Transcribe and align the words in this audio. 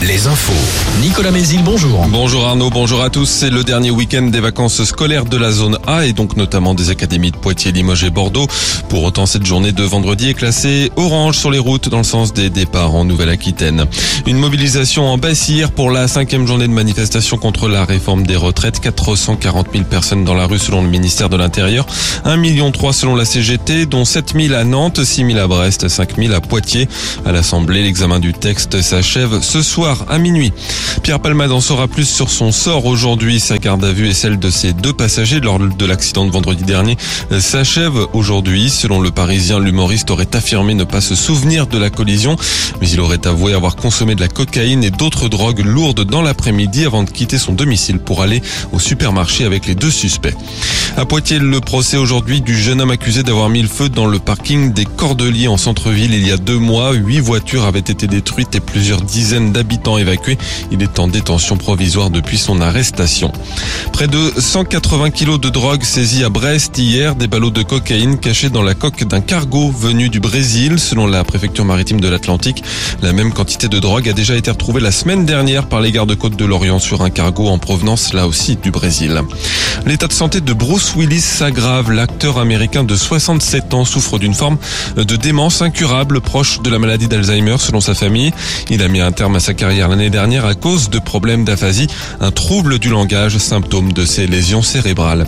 Les 0.00 0.28
infos. 0.28 0.52
Nicolas 1.02 1.32
Mézil, 1.32 1.60
bonjour. 1.64 2.06
Bonjour 2.08 2.46
Arnaud, 2.46 2.70
bonjour 2.70 3.02
à 3.02 3.10
tous. 3.10 3.28
C'est 3.28 3.50
le 3.50 3.64
dernier 3.64 3.90
week-end 3.90 4.22
des 4.22 4.38
vacances 4.38 4.84
scolaires 4.84 5.24
de 5.24 5.36
la 5.36 5.50
zone 5.50 5.76
A 5.88 6.06
et 6.06 6.12
donc 6.12 6.36
notamment 6.36 6.72
des 6.72 6.90
académies 6.90 7.32
de 7.32 7.36
Poitiers, 7.36 7.72
Limoges 7.72 8.04
et 8.04 8.10
Bordeaux. 8.10 8.46
Pour 8.88 9.02
autant, 9.02 9.26
cette 9.26 9.44
journée 9.44 9.72
de 9.72 9.82
vendredi 9.82 10.30
est 10.30 10.34
classée 10.34 10.92
orange 10.94 11.36
sur 11.36 11.50
les 11.50 11.58
routes 11.58 11.88
dans 11.88 11.98
le 11.98 12.04
sens 12.04 12.32
des 12.32 12.48
départs 12.48 12.94
en 12.94 13.04
Nouvelle-Aquitaine. 13.04 13.86
Une 14.26 14.38
mobilisation 14.38 15.08
en 15.08 15.18
baisse 15.18 15.48
hier 15.48 15.72
pour 15.72 15.90
la 15.90 16.06
cinquième 16.06 16.46
journée 16.46 16.68
de 16.68 16.72
manifestation 16.72 17.36
contre 17.36 17.68
la 17.68 17.84
réforme 17.84 18.24
des 18.24 18.36
retraites. 18.36 18.78
440 18.78 19.66
000 19.72 19.84
personnes 19.84 20.24
dans 20.24 20.34
la 20.34 20.46
rue 20.46 20.60
selon 20.60 20.80
le 20.80 20.88
ministère 20.88 21.28
de 21.28 21.36
l'Intérieur. 21.36 21.86
1 22.24 22.36
million 22.36 22.70
3 22.70 22.92
selon 22.92 23.16
la 23.16 23.24
CGT, 23.24 23.86
dont 23.86 24.04
7 24.04 24.34
000 24.36 24.54
à 24.54 24.62
Nantes, 24.62 25.02
6 25.02 25.26
000 25.26 25.38
à 25.38 25.48
Brest, 25.48 25.88
5 25.88 26.16
000 26.16 26.32
à 26.32 26.40
Poitiers. 26.40 26.88
À 27.26 27.32
l'Assemblée, 27.32 27.82
l'examen 27.82 28.20
du 28.20 28.32
texte 28.32 28.80
s'achève 28.80 29.23
ce 29.42 29.62
soir 29.62 30.04
à 30.08 30.18
minuit. 30.18 30.52
Pierre 31.02 31.20
Palmade 31.20 31.52
en 31.52 31.60
saura 31.60 31.88
plus 31.88 32.08
sur 32.08 32.30
son 32.30 32.52
sort 32.52 32.86
aujourd'hui. 32.86 33.40
Sa 33.40 33.58
garde 33.58 33.84
à 33.84 33.92
vue 33.92 34.08
et 34.08 34.14
celle 34.14 34.38
de 34.38 34.50
ses 34.50 34.72
deux 34.72 34.92
passagers 34.92 35.40
lors 35.40 35.58
de 35.58 35.86
l'accident 35.86 36.24
de 36.26 36.30
vendredi 36.30 36.64
dernier 36.64 36.96
s'achève 37.38 38.06
aujourd'hui. 38.12 38.70
Selon 38.70 39.00
le 39.00 39.10
Parisien, 39.10 39.60
l'humoriste 39.60 40.10
aurait 40.10 40.34
affirmé 40.34 40.74
ne 40.74 40.84
pas 40.84 41.00
se 41.00 41.14
souvenir 41.14 41.66
de 41.66 41.78
la 41.78 41.90
collision, 41.90 42.36
mais 42.80 42.88
il 42.88 43.00
aurait 43.00 43.26
avoué 43.26 43.54
avoir 43.54 43.76
consommé 43.76 44.14
de 44.14 44.20
la 44.20 44.28
cocaïne 44.28 44.84
et 44.84 44.90
d'autres 44.90 45.28
drogues 45.28 45.64
lourdes 45.64 46.04
dans 46.04 46.22
l'après-midi 46.22 46.84
avant 46.84 47.02
de 47.02 47.10
quitter 47.10 47.38
son 47.38 47.52
domicile 47.52 47.98
pour 47.98 48.22
aller 48.22 48.42
au 48.72 48.78
supermarché 48.78 49.44
avec 49.44 49.66
les 49.66 49.74
deux 49.74 49.90
suspects. 49.90 50.36
À 50.96 51.04
Poitiers, 51.04 51.38
le 51.38 51.60
procès 51.60 51.96
aujourd'hui 51.96 52.40
du 52.40 52.56
jeune 52.56 52.80
homme 52.80 52.90
accusé 52.90 53.22
d'avoir 53.22 53.48
mis 53.48 53.62
le 53.62 53.68
feu 53.68 53.88
dans 53.88 54.06
le 54.06 54.18
parking 54.18 54.72
des 54.72 54.84
Cordeliers 54.84 55.48
en 55.48 55.56
centre-ville 55.56 56.14
il 56.14 56.26
y 56.26 56.30
a 56.30 56.36
deux 56.36 56.58
mois. 56.58 56.92
Huit 56.92 57.20
voitures 57.20 57.64
avaient 57.64 57.80
été 57.80 58.06
détruites 58.06 58.54
et 58.54 58.60
plusieurs 58.60 59.02
dizaines 59.14 59.52
d'habitants 59.52 59.96
évacués. 59.96 60.36
Il 60.72 60.82
est 60.82 60.98
en 60.98 61.06
détention 61.06 61.56
provisoire 61.56 62.10
depuis 62.10 62.36
son 62.36 62.60
arrestation. 62.60 63.30
Près 63.92 64.08
de 64.08 64.32
180 64.36 65.10
kilos 65.10 65.40
de 65.40 65.50
drogue 65.50 65.84
saisis 65.84 66.24
à 66.24 66.30
Brest 66.30 66.76
hier, 66.78 67.14
des 67.14 67.28
ballots 67.28 67.52
de 67.52 67.62
cocaïne 67.62 68.18
cachés 68.18 68.50
dans 68.50 68.64
la 68.64 68.74
coque 68.74 69.04
d'un 69.04 69.20
cargo 69.20 69.70
venu 69.70 70.08
du 70.08 70.18
Brésil. 70.18 70.80
Selon 70.80 71.06
la 71.06 71.22
préfecture 71.22 71.64
maritime 71.64 72.00
de 72.00 72.08
l'Atlantique, 72.08 72.64
la 73.02 73.12
même 73.12 73.32
quantité 73.32 73.68
de 73.68 73.78
drogue 73.78 74.08
a 74.08 74.12
déjà 74.12 74.34
été 74.34 74.50
retrouvée 74.50 74.80
la 74.80 74.90
semaine 74.90 75.24
dernière 75.24 75.68
par 75.68 75.80
les 75.80 75.92
gardes-côtes 75.92 76.34
de 76.34 76.44
l'Orient 76.44 76.80
sur 76.80 77.02
un 77.02 77.10
cargo 77.10 77.46
en 77.46 77.58
provenance 77.58 78.14
là 78.14 78.26
aussi 78.26 78.56
du 78.56 78.72
Brésil. 78.72 79.22
L'état 79.86 80.08
de 80.08 80.12
santé 80.12 80.40
de 80.40 80.52
Bruce 80.52 80.96
Willis 80.96 81.20
s'aggrave. 81.20 81.92
L'acteur 81.92 82.38
américain 82.38 82.82
de 82.82 82.96
67 82.96 83.74
ans 83.74 83.84
souffre 83.84 84.18
d'une 84.18 84.34
forme 84.34 84.58
de 84.96 85.14
démence 85.14 85.62
incurable 85.62 86.20
proche 86.20 86.60
de 86.62 86.70
la 86.70 86.80
maladie 86.80 87.06
d'Alzheimer 87.06 87.58
selon 87.58 87.80
sa 87.80 87.94
famille. 87.94 88.32
Il 88.70 88.82
a 88.82 88.88
mis 88.88 89.03
un 89.04 89.12
terme 89.12 89.36
à 89.36 89.40
sa 89.40 89.54
carrière 89.54 89.88
l'année 89.88 90.10
dernière 90.10 90.46
à 90.46 90.54
cause 90.54 90.90
de 90.90 90.98
problèmes 90.98 91.44
d'aphasie, 91.44 91.88
un 92.20 92.30
trouble 92.30 92.78
du 92.78 92.88
langage, 92.88 93.38
symptôme 93.38 93.92
de 93.92 94.04
ses 94.04 94.26
lésions 94.26 94.62
cérébrales. 94.62 95.26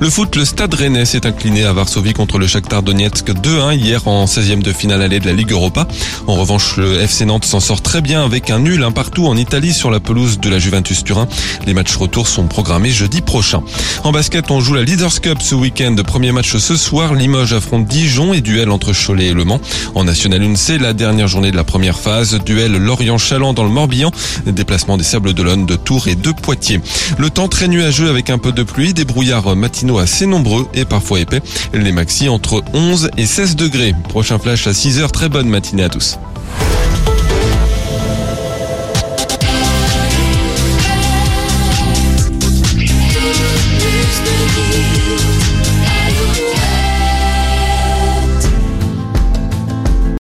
Le 0.00 0.08
foot, 0.08 0.34
le 0.34 0.46
Stade 0.46 0.72
Rennais 0.72 1.04
s'est 1.04 1.26
incliné 1.26 1.64
à 1.64 1.74
Varsovie 1.74 2.14
contre 2.14 2.38
le 2.38 2.46
Shakhtar 2.46 2.82
Donetsk 2.82 3.32
2-1 3.32 3.76
hier 3.76 4.08
en 4.08 4.24
16e 4.24 4.62
de 4.62 4.72
finale 4.72 5.02
allée 5.02 5.20
de 5.20 5.26
la 5.26 5.34
Ligue 5.34 5.52
Europa. 5.52 5.86
En 6.26 6.36
revanche, 6.36 6.78
le 6.78 7.02
FC 7.02 7.26
Nantes 7.26 7.44
s'en 7.44 7.60
sort 7.60 7.82
très 7.82 8.00
bien 8.00 8.24
avec 8.24 8.48
un 8.48 8.60
nul 8.60 8.82
un 8.82 8.92
partout 8.92 9.26
en 9.26 9.36
Italie 9.36 9.74
sur 9.74 9.90
la 9.90 10.00
pelouse 10.00 10.40
de 10.40 10.48
la 10.48 10.58
Juventus 10.58 11.04
Turin. 11.04 11.28
Les 11.66 11.74
matchs 11.74 11.94
retour 11.96 12.28
sont 12.28 12.46
programmés 12.46 12.88
jeudi 12.88 13.20
prochain. 13.20 13.62
En 14.02 14.10
basket, 14.10 14.50
on 14.50 14.60
joue 14.60 14.72
la 14.72 14.84
Leaders 14.84 15.20
Cup 15.20 15.42
ce 15.42 15.54
week-end. 15.54 15.94
Premier 16.06 16.32
match 16.32 16.56
ce 16.56 16.76
soir, 16.76 17.12
Limoges 17.12 17.52
affronte 17.52 17.86
Dijon 17.86 18.32
et 18.32 18.40
duel 18.40 18.70
entre 18.70 18.94
Cholet 18.94 19.26
et 19.26 19.34
Le 19.34 19.44
Mans. 19.44 19.60
En 19.94 20.04
National 20.04 20.42
1, 20.42 20.56
c'est 20.56 20.78
la 20.78 20.94
dernière 20.94 21.28
journée 21.28 21.50
de 21.50 21.56
la 21.56 21.64
première 21.64 21.98
phase. 21.98 22.38
Duel 22.46 22.72
Lorient-Chaland 22.72 23.52
dans 23.52 23.64
le 23.64 23.70
Morbihan. 23.70 24.12
Déplacement 24.46 24.96
des 24.96 25.04
Sables 25.04 25.34
d'Olonne 25.34 25.66
de 25.66 25.76
Tours 25.76 26.08
et 26.08 26.14
de 26.14 26.32
Poitiers. 26.32 26.80
Le 27.18 27.28
temps 27.28 27.48
très 27.48 27.68
nuageux 27.68 28.08
avec 28.08 28.30
un 28.30 28.38
peu 28.38 28.52
de 28.52 28.62
pluie, 28.62 28.94
des 28.94 29.04
brouillards 29.04 29.54
matinaux 29.54 29.89
assez 29.98 30.26
nombreux 30.26 30.68
et 30.74 30.84
parfois 30.84 31.20
épais. 31.20 31.40
Les 31.72 31.92
maxi 31.92 32.28
entre 32.28 32.62
11 32.72 33.10
et 33.16 33.26
16 33.26 33.56
degrés. 33.56 33.94
Prochain 34.08 34.38
flash 34.38 34.66
à 34.66 34.74
6 34.74 35.00
heures. 35.00 35.12
Très 35.12 35.28
bonne 35.28 35.48
matinée 35.48 35.84
à 35.84 35.88
tous. 35.88 36.18